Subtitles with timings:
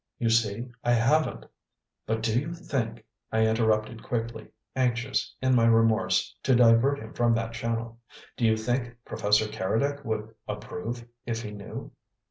[0.17, 1.45] You see I haven't"
[2.07, 7.35] "But do you think," I interrupted quickly, anxious, in my remorse, to divert him from
[7.35, 7.99] that channel,
[8.35, 11.91] "do you think Professor Keredec would approve, if he knew?"